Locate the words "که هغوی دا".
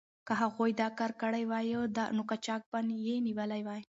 0.27-0.87